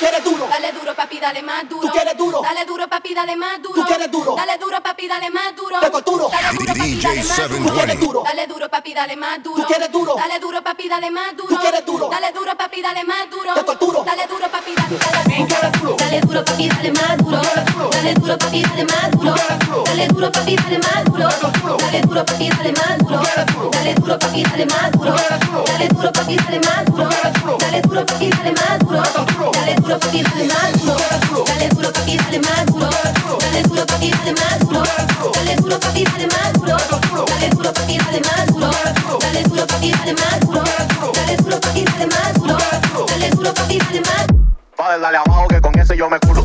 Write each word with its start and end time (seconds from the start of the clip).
quieres 0.00 0.24
duro. 0.24 0.46
Dale 0.48 0.72
duro, 0.72 0.94
papi, 0.94 1.20
dale 1.20 1.42
más 1.42 1.68
duro. 1.68 1.82
Tú 1.86 1.92
quieres 1.92 2.16
duro. 2.16 2.40
Dale 2.42 2.64
duro, 2.64 2.88
papi, 2.88 3.14
dale 3.14 3.36
más 3.36 3.62
duro. 3.62 3.74
Tú 3.74 3.84
quieres 3.84 4.10
duro. 4.10 4.34
Dale 4.34 4.58
duro, 4.58 4.82
papi, 4.82 5.06
dale 5.06 5.30
más 5.30 5.56
duro. 5.56 5.80
Te 5.80 5.90
costuro. 5.90 6.28
Dale 6.30 6.48
duro, 6.56 6.68
papi, 6.74 7.00
dale 7.00 7.24
más 7.24 7.28
duro. 7.28 7.34
720. 7.36 7.68
Tú 7.68 7.74
quieres 7.74 8.00
duro. 8.00 8.22
Dale 8.24 8.46
duro, 8.46 8.68
papi, 8.68 8.94
dale 8.94 9.16
más 9.16 9.42
duro. 9.42 9.56
Tú 9.62 9.66
quieres 9.66 9.92
duro. 9.92 10.14
Dale 10.16 10.38
duro, 10.40 10.62
papi, 10.62 10.88
dale 10.88 11.10
más 11.10 11.36
duro. 11.36 11.48
Tú 11.48 11.56
quieres 11.60 11.84
duro. 11.86 12.08
Dale 12.08 12.32
duro, 12.32 12.56
papi, 12.56 12.82
dale 12.82 13.04
más 13.04 13.30
duro. 13.30 13.54
Te 13.54 13.62
torturo. 13.62 14.04
Dale 14.04 14.26
duro, 14.26 14.48
papi, 14.50 14.74
dale, 14.74 14.96
quieres 15.46 15.72
duro. 15.80 15.96
Dale 15.96 16.20
duro, 16.20 16.44
papi, 16.44 16.68
dale 16.68 16.90
más 16.92 17.16
duro. 17.18 17.40
Dale 17.90 18.14
duro, 18.14 18.38
papi, 18.38 18.62
dale 18.62 18.84
más 18.84 19.10
duro. 19.10 19.34
Dale 19.84 20.06
duro, 20.08 20.32
papi, 20.32 20.56
dale 20.56 20.78
más 20.78 21.04
duro. 21.04 21.20
Dale 21.78 22.00
duro, 22.02 22.24
papi, 22.24 22.48
dale 22.48 22.72
más 22.72 22.98
duro. 23.04 23.20
Dale 23.70 23.94
duro, 23.94 24.18
papi, 24.18 24.42
dale 24.44 24.66
más 24.66 24.92
duro. 24.92 25.14
Dale 25.66 25.88
duro, 25.88 26.12
papi, 26.12 26.36
dale 26.36 26.60
más 26.60 26.84
duro. 26.86 27.08
Dale 27.58 27.80
duro, 27.82 28.06
papi, 28.06 28.30
dale 28.30 28.52
más 28.52 28.78
duro. 28.78 29.02
Dale 29.52 29.74
duro, 29.76 29.89
papi, 29.98 30.22
dale 30.22 30.44
más 30.46 30.72
duro. 30.82 31.44
Dale 31.46 31.68
duro, 31.68 31.92
papi, 31.92 32.16
dale 32.16 32.38
más 32.40 32.66
duro. 32.66 32.88
Dale 33.40 33.62
duro, 33.62 33.86
papi, 33.86 34.10
dale 34.10 34.32
más 34.32 34.58
duro. 34.60 34.82
Dale 35.34 35.56
duro, 35.56 35.80
papi, 35.80 36.04
dale 36.04 36.26
más 36.26 36.52
duro. 36.52 36.76
Dale 37.26 37.50
duro, 37.50 37.72
papi, 37.72 37.98
dale 37.98 38.20
más 38.20 38.46
duro. 38.52 38.70
Dale 39.20 39.42
duro, 39.42 39.66
papi, 39.66 39.90
dale 39.90 40.12
más 40.14 40.40
duro. 40.40 40.62
Dale 41.14 41.36
duro, 41.36 41.60
papi, 41.60 41.84
dale 41.84 42.06
más 42.06 42.34
duro. 42.34 42.56
Dale 43.06 43.30
duro, 43.30 43.54
papi, 43.54 43.78
dale 43.78 44.00
más 44.00 44.26
duro. 44.26 44.44
Padre, 44.76 45.00
dale 45.00 45.16
abajo 45.18 45.48
que 45.48 45.60
con 45.60 45.78
ese 45.78 45.96
yo 45.96 46.08
me 46.08 46.18
curo. 46.20 46.44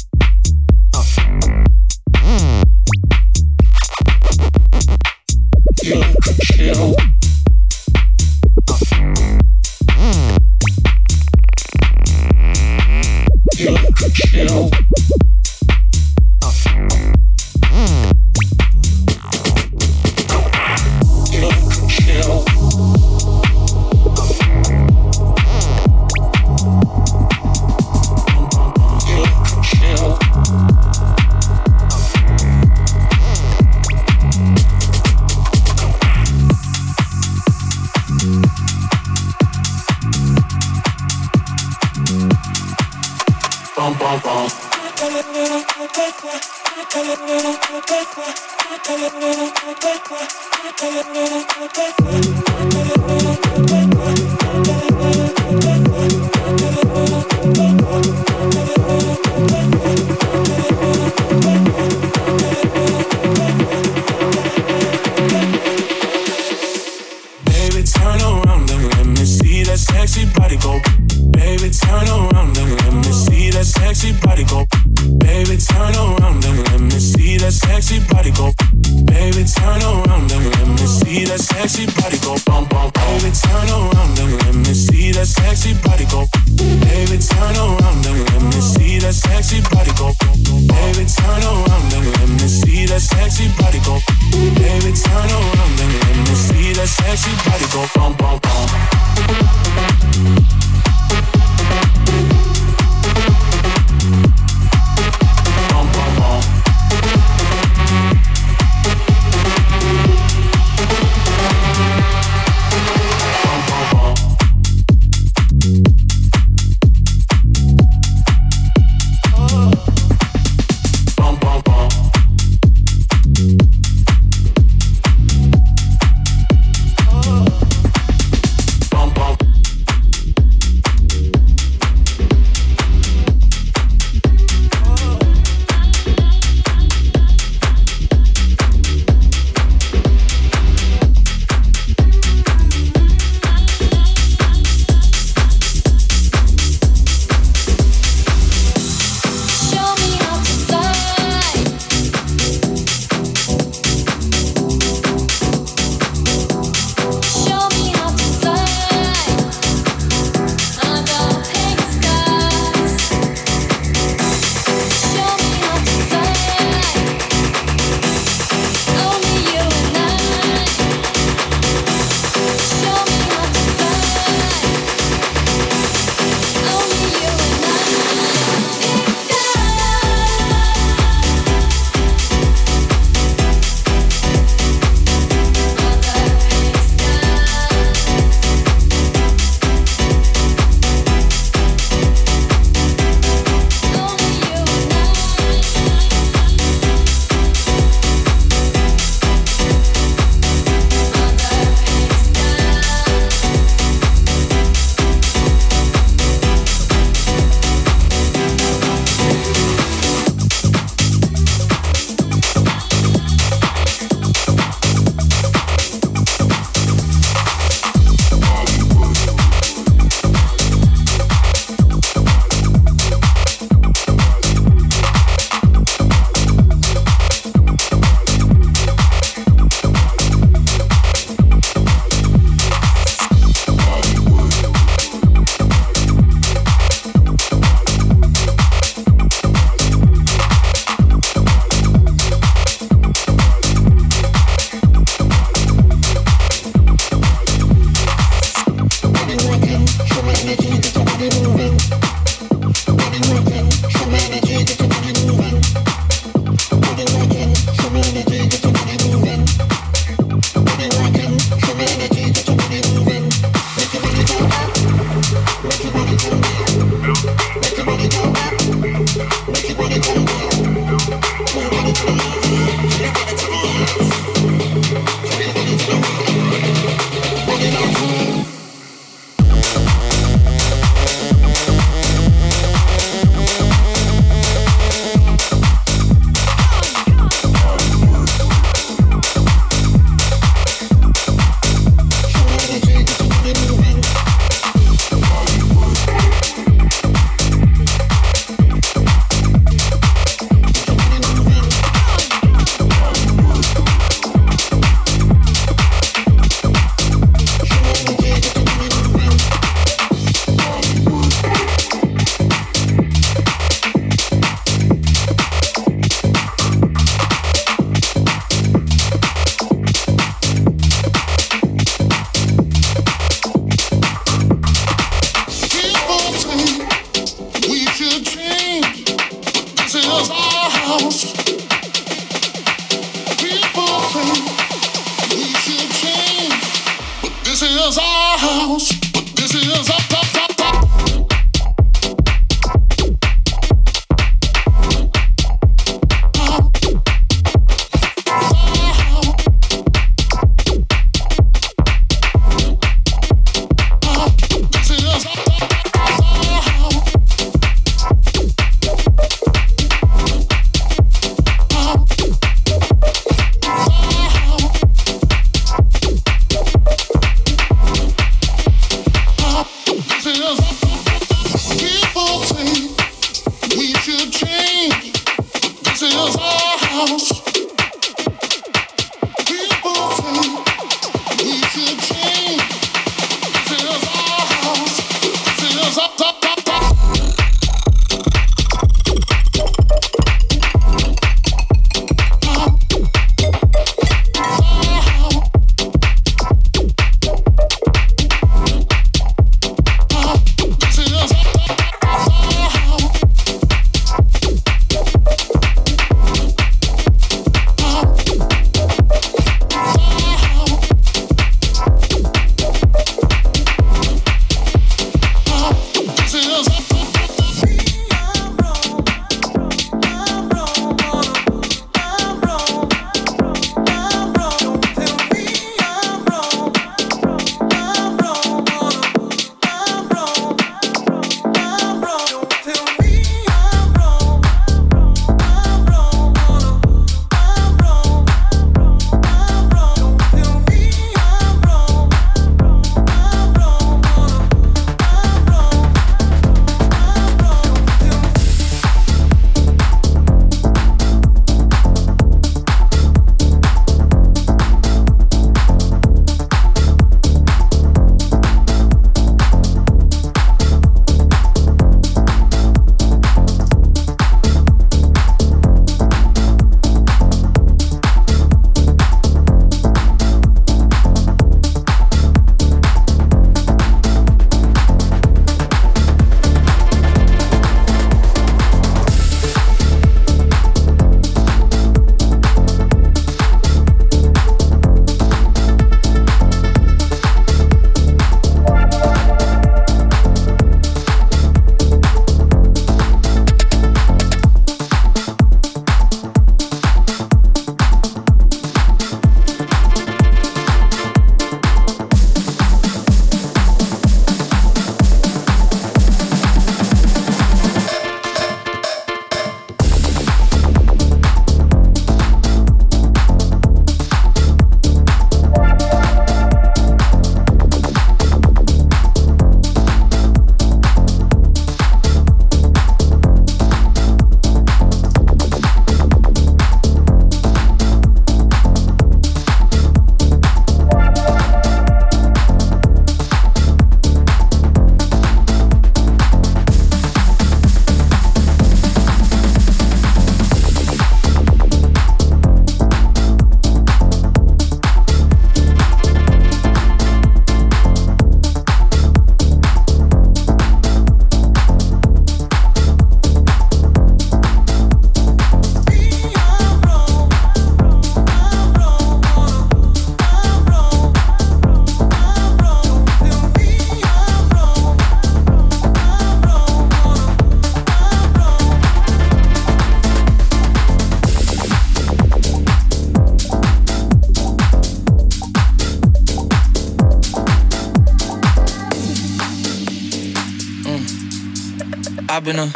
I've 582.33 582.45
been 582.45 582.59
a 582.59 582.67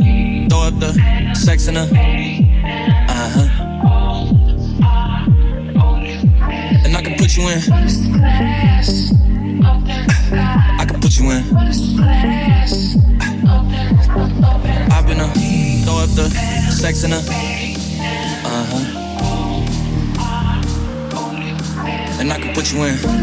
throw 0.49 0.63
up 0.63 0.77
the 0.81 0.91
sex 1.33 1.67
in 1.67 1.77
a 1.77 1.83
uh 1.83 3.29
huh. 3.35 3.47
And 6.83 6.93
I 6.97 7.01
can 7.01 7.15
put 7.17 7.37
you 7.37 7.47
in. 7.47 7.59
I 10.77 10.85
can 10.85 10.99
put 10.99 11.17
you 11.17 11.31
in. 11.31 11.43
I've 14.91 15.07
been 15.07 15.21
a 15.21 15.27
throw 15.85 15.99
up 16.03 16.09
the 16.09 16.29
sex 16.69 17.05
in 17.05 17.13
a 17.13 17.19
uh 18.43 18.65
huh. 18.69 18.83
And 22.19 22.29
I 22.29 22.39
can 22.41 22.53
put 22.53 22.73
you 22.73 22.83
in. 22.83 22.95
Mm, 22.97 23.15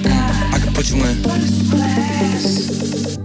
mm, 0.00 0.54
I 0.54 0.58
can 0.58 0.72
put 0.72 0.88
you 0.90 1.04
in. 3.18 3.21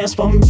transform 0.00 0.40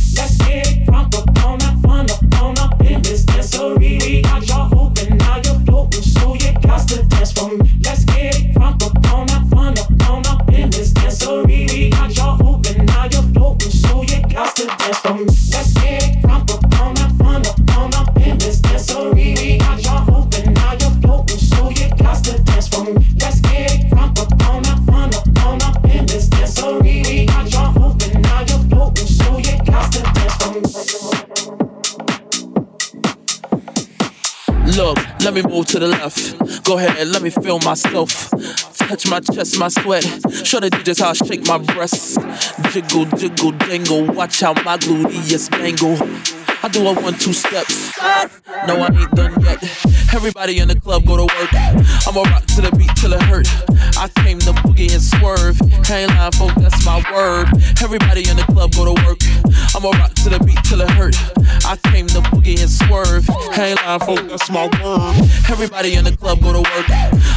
myself. 37.60 38.30
Touch 38.76 39.08
my 39.08 39.20
chest, 39.20 39.58
my 39.58 39.68
sweat. 39.68 40.02
Show 40.44 40.60
the 40.60 40.70
DJs 40.70 41.00
how 41.00 41.10
I 41.10 41.12
shake 41.12 41.46
my 41.46 41.58
breasts. 41.58 42.16
Jiggle, 42.72 43.04
jiggle, 43.16 43.52
dangle. 43.52 44.04
Watch 44.06 44.40
how 44.40 44.52
my 44.64 44.76
gluteus 44.78 45.50
bangle. 45.50 46.39
I 46.62 46.68
do 46.68 46.86
a 46.86 46.92
one, 46.92 47.14
two 47.14 47.32
steps. 47.32 47.96
No, 48.66 48.76
I 48.76 48.88
ain't 48.92 49.10
done 49.12 49.32
yet. 49.42 49.62
Everybody 50.12 50.58
in 50.58 50.68
the 50.68 50.78
club 50.78 51.06
go 51.06 51.16
to 51.16 51.22
work. 51.22 51.54
I'ma 52.06 52.22
rock 52.28 52.44
to 52.56 52.60
the 52.60 52.70
beat 52.76 52.90
till 52.96 53.14
it 53.14 53.22
hurt. 53.22 53.48
I 53.96 54.08
came 54.20 54.38
to 54.40 54.52
boogie 54.52 54.92
and 54.92 55.00
swerve. 55.00 55.56
Ain't 55.88 56.10
lying, 56.12 56.32
folk, 56.32 56.52
that's 56.56 56.84
my 56.84 57.00
word. 57.12 57.48
Everybody 57.80 58.28
in 58.28 58.36
the 58.36 58.44
club 58.44 58.72
go 58.72 58.92
to 58.92 58.96
work. 59.08 59.24
I'ma 59.72 59.88
rock 59.96 60.12
to 60.20 60.28
the 60.28 60.38
beat 60.44 60.60
till 60.68 60.82
it 60.82 60.90
hurt. 60.90 61.16
I 61.64 61.76
came 61.88 62.06
to 62.08 62.20
boogie 62.28 62.60
and 62.60 62.68
swerve. 62.68 63.24
Ain't 63.56 63.80
lying, 63.80 64.00
folk, 64.00 64.20
that's 64.28 64.50
my 64.50 64.68
word. 64.84 65.16
Everybody 65.48 65.94
in 65.94 66.04
the 66.04 66.16
club 66.16 66.40
go 66.40 66.52
to 66.52 66.60
work. 66.60 66.88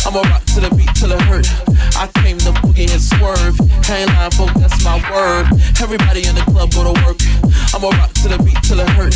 I'ma 0.04 0.20
rock 0.28 0.44
to 0.52 0.60
the 0.60 0.70
beat 0.76 0.92
till 1.00 1.14
it 1.14 1.22
hurt. 1.32 1.48
I 1.96 2.12
came 2.20 2.38
to 2.44 2.52
boogie 2.60 2.92
and 2.92 3.00
swerve. 3.00 3.56
Ain't 3.88 4.12
lying, 4.12 4.36
folk, 4.36 4.52
that's 4.60 4.84
my 4.84 5.00
word. 5.08 5.48
Everybody 5.80 6.28
in 6.28 6.36
the 6.36 6.44
club 6.52 6.76
go 6.76 6.92
to 6.92 6.96
work. 7.08 7.24
I'ma 7.72 7.90
rock 7.96 8.12
to 8.26 8.28
the 8.28 8.38
beat 8.44 8.60
till 8.64 8.80
it 8.80 8.90
hurt. 9.00 9.13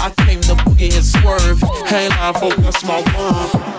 I 0.00 0.12
came 0.24 0.40
to 0.42 0.54
boogie 0.54 0.94
and 0.94 1.04
swerve. 1.04 1.62
Ain't 1.92 2.10
lying, 2.10 2.34
folk, 2.34 2.56
that's 2.56 2.84
my 2.84 3.00
word. 3.16 3.77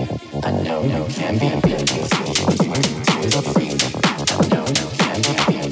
I 0.00 0.50
know 0.62 0.82
you 0.82 1.04
can 1.12 1.38
be. 1.38 1.46
Always 3.10 3.34
afraid. 3.34 3.82
I 3.82 4.48
know 4.48 4.64
no, 4.64 4.90
can 4.96 5.62
be. 5.62 5.69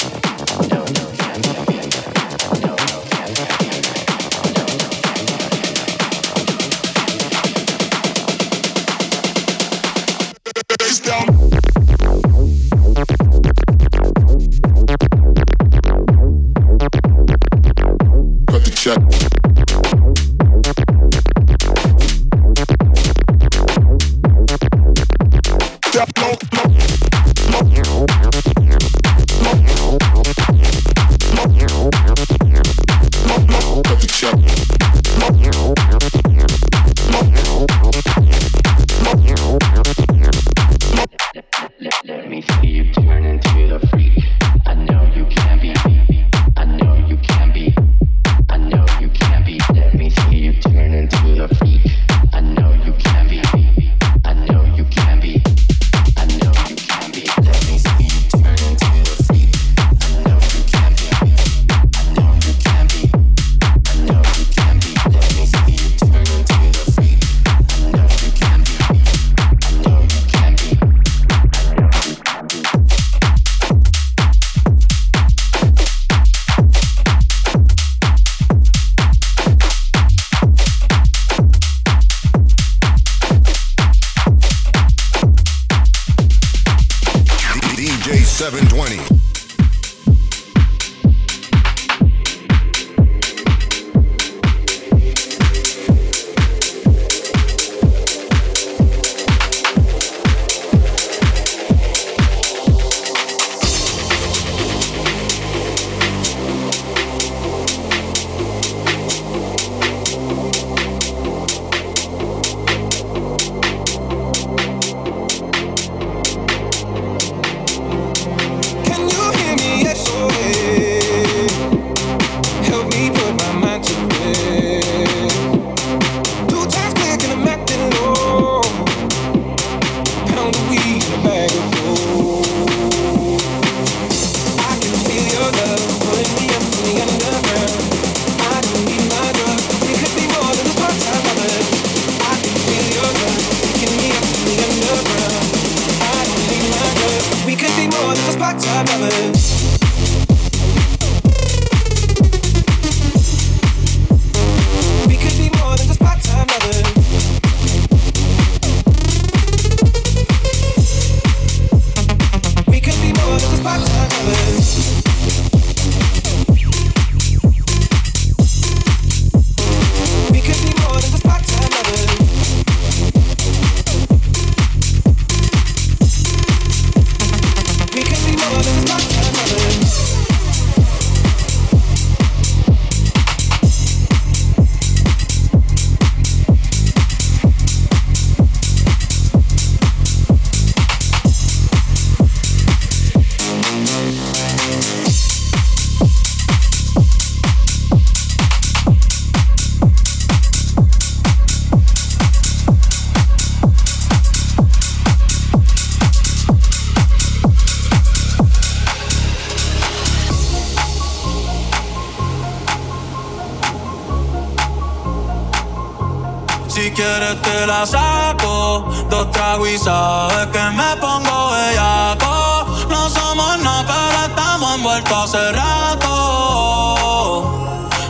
vuelto 224.83 225.17
hace 225.17 225.53
rato. 225.53 226.09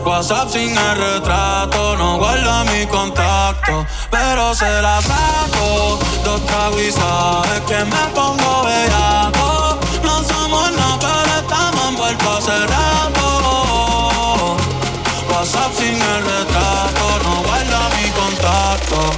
WhatsApp 0.04 0.48
sin 0.50 0.76
el 0.76 0.96
retrato, 0.96 1.96
no 1.96 2.16
guarda 2.18 2.64
mi 2.64 2.86
contacto, 2.86 3.86
pero 4.10 4.54
se 4.54 4.82
la 4.82 5.00
saco. 5.02 5.98
Dos 6.24 6.44
tragos 6.46 6.80
y 6.80 6.90
sabes 6.92 7.60
que 7.66 7.84
me 7.84 8.06
pongo 8.14 8.64
bellaco. 8.64 9.78
No 10.02 10.22
somos 10.24 10.72
nada, 10.72 10.98
pero 11.00 11.38
estamos 11.40 11.88
envueltos 11.88 12.38
hace 12.38 12.66
rato. 12.66 14.56
WhatsApp 15.30 15.72
sin 15.76 15.94
el 15.94 16.24
retrato, 16.24 17.18
no 17.24 17.42
guarda 17.42 17.88
mi 17.96 18.10
contacto. 18.10 19.17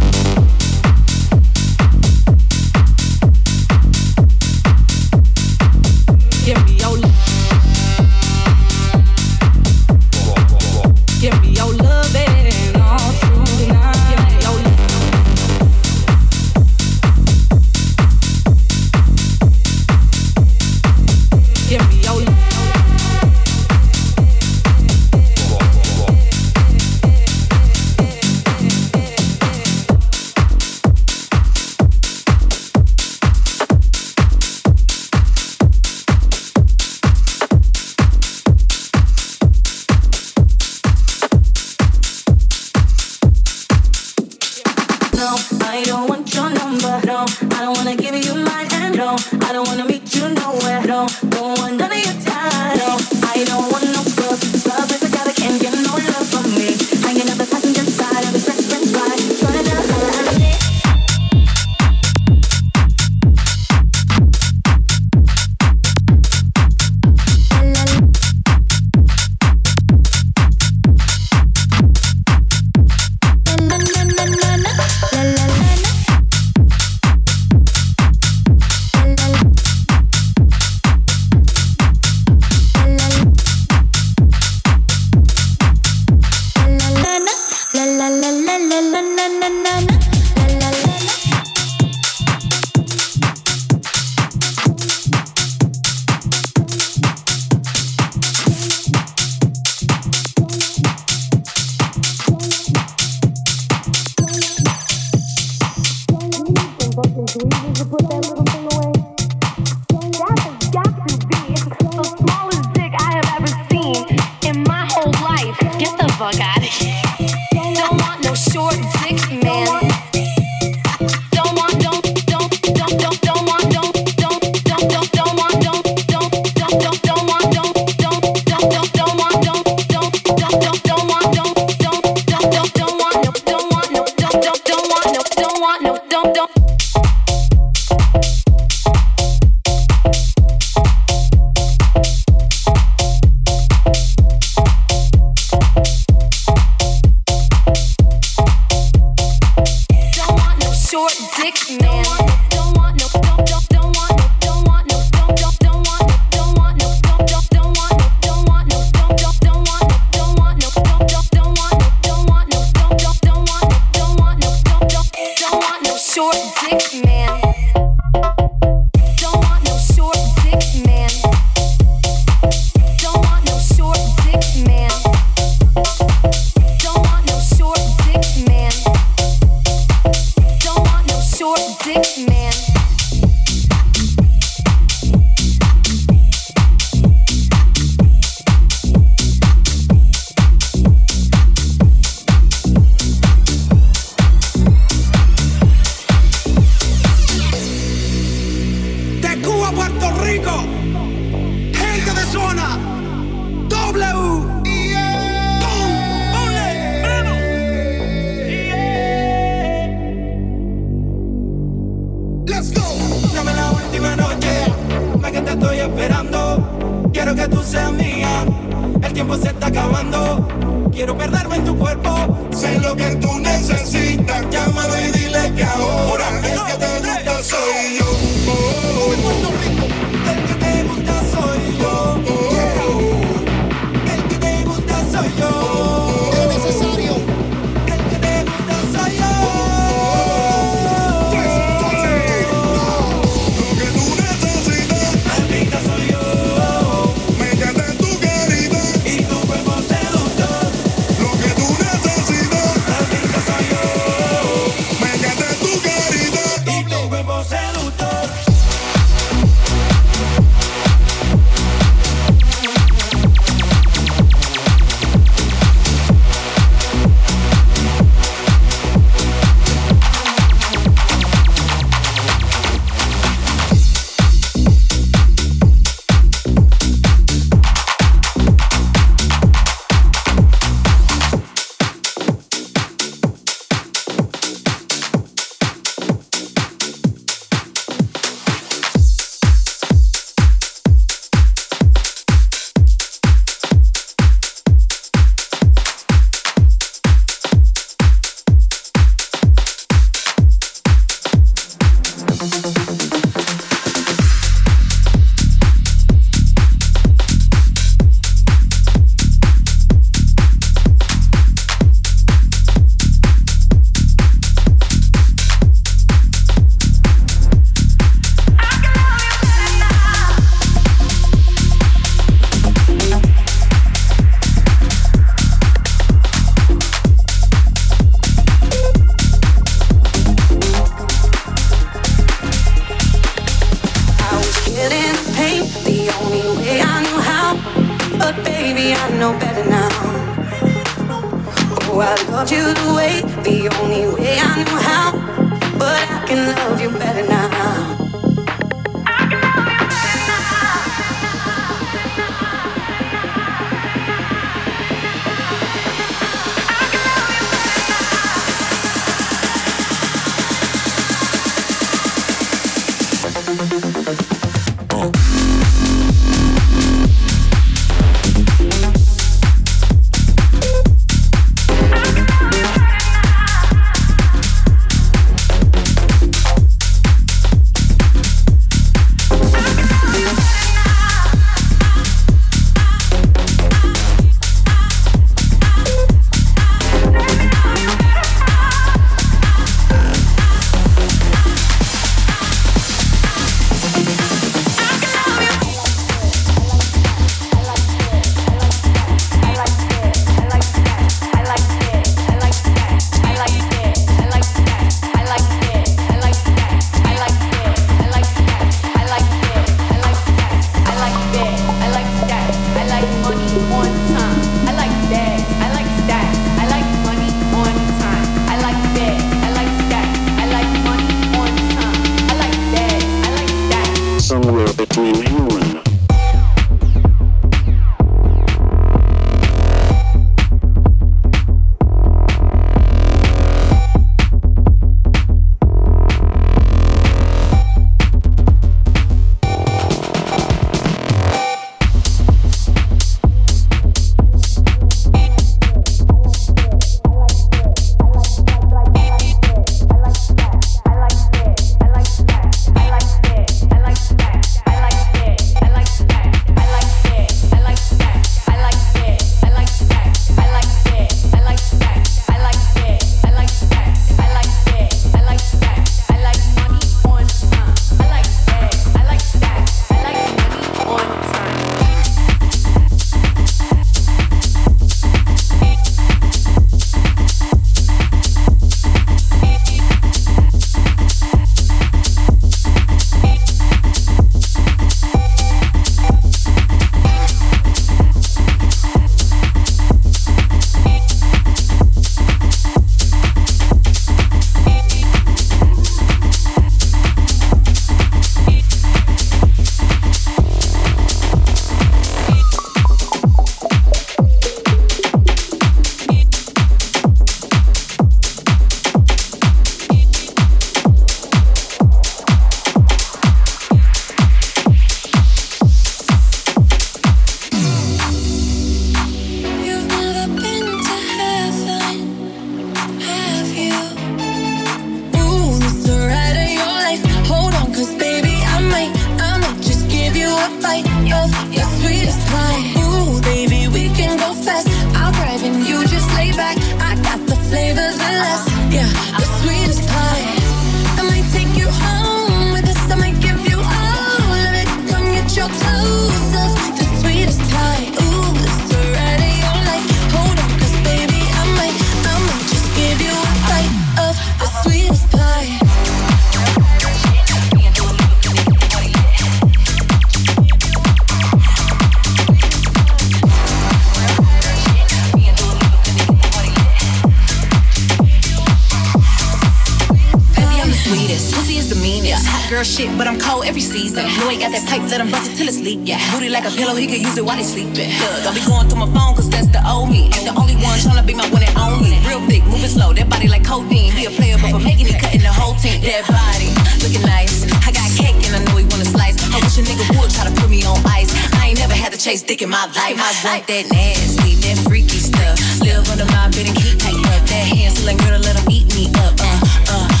Like 576.31 576.47
a 576.47 576.55
pillow, 576.55 576.73
he 576.73 576.87
could 576.87 577.01
use 577.03 577.17
it 577.17 577.25
while 577.25 577.37
he 577.37 577.43
sleeping. 577.43 577.91
Look, 578.01 578.25
I'll 578.25 578.33
be 578.33 578.41
going 578.47 578.65
through 578.65 578.81
my 578.81 578.89
phone, 578.95 579.13
cause 579.13 579.29
that's 579.29 579.47
the 579.51 579.61
old 579.67 579.91
me. 579.91 580.09
The 580.25 580.33
only 580.33 580.55
one 580.57 580.79
tryna 580.79 581.05
be 581.05 581.13
my 581.13 581.27
one 581.29 581.43
and 581.43 581.53
only. 581.59 581.99
Real 582.07 582.23
thick, 582.25 582.41
moving 582.47 582.71
slow, 582.71 582.93
that 582.93 583.09
body 583.09 583.27
like 583.27 583.43
codeine. 583.43 583.91
He 583.91 584.07
a 584.07 584.11
player, 584.11 584.39
but 584.41 584.49
for 584.49 584.63
making 584.63 584.87
it, 584.87 584.97
cutting 584.97 585.21
the 585.21 585.29
whole 585.29 585.53
team. 585.59 585.83
That 585.83 586.07
body, 586.07 586.49
looking 586.81 587.03
nice. 587.05 587.45
I 587.67 587.69
got 587.75 587.85
cake 587.93 588.17
and 588.25 588.33
I 588.33 588.41
know 588.47 588.57
he 588.57 588.65
wanna 588.65 588.87
slice. 588.87 589.19
I 589.21 589.37
wish 589.43 589.59
a 589.59 589.63
nigga 589.67 589.85
would 589.99 590.09
try 590.09 590.25
to 590.25 590.33
put 590.33 590.49
me 590.49 590.63
on 590.63 590.79
ice. 590.87 591.11
I 591.37 591.53
ain't 591.53 591.59
never 591.59 591.75
had 591.75 591.91
to 591.93 591.99
chase 591.99 592.23
dick 592.23 592.41
in 592.41 592.49
my 592.49 592.65
life. 592.73 592.97
I 592.97 593.11
want 593.21 593.45
that 593.45 593.65
nasty, 593.69 594.39
that 594.47 594.57
freaky 594.65 594.97
stuff. 594.97 595.37
Live 595.61 595.85
under 595.91 596.07
my 596.09 596.31
bed 596.33 596.47
and 596.47 596.55
keep 596.57 596.79
tight 596.79 596.97
up. 597.11 597.21
That 597.27 597.45
hand 597.53 597.75
still 597.75 597.91
ain't 597.91 598.01
girl, 598.01 598.17
let 598.17 598.39
him 598.39 598.47
eat 598.49 598.71
me 598.73 598.89
up. 599.03 599.13
Uh, 599.19 599.37
uh, 599.69 600.00